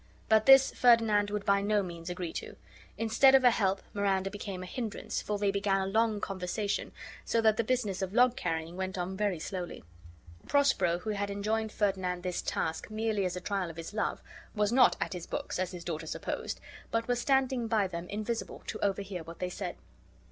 But 0.29 0.47
this 0.47 0.71
Ferdinand 0.71 1.29
would 1.29 1.45
by 1.45 1.61
no 1.61 1.83
means 1.83 2.09
agree 2.09 2.33
to. 2.33 2.55
Instead 2.97 3.35
of 3.35 3.43
a 3.43 3.51
help 3.51 3.83
Miranda 3.93 4.31
became 4.31 4.63
a 4.63 4.65
hindrance, 4.65 5.21
for 5.21 5.37
they 5.37 5.51
began 5.51 5.79
a 5.79 5.85
long 5.85 6.19
conversation, 6.19 6.91
so 7.23 7.39
that 7.39 7.55
the 7.55 7.63
business 7.63 8.01
of 8.01 8.11
log 8.11 8.35
carrying 8.35 8.75
went 8.75 8.97
on 8.97 9.15
very 9.15 9.37
slowly. 9.37 9.83
Prospero, 10.47 10.97
who 10.97 11.11
had 11.11 11.29
enjoined 11.29 11.71
Ferdinand 11.71 12.23
this 12.23 12.41
task 12.41 12.89
merely 12.89 13.25
as 13.25 13.35
a 13.35 13.41
trial 13.41 13.69
of 13.69 13.77
his 13.77 13.93
love, 13.93 14.23
was 14.55 14.71
not 14.71 14.97
at 14.99 15.13
his 15.13 15.27
books, 15.27 15.59
as 15.59 15.69
his 15.69 15.83
daughter 15.83 16.07
supposed, 16.07 16.59
but 16.89 17.07
was 17.07 17.19
standing 17.21 17.67
by 17.67 17.85
them 17.85 18.09
invisible, 18.09 18.63
to 18.65 18.79
overhear 18.83 19.21
what 19.21 19.37
they 19.37 19.51
said. 19.51 19.75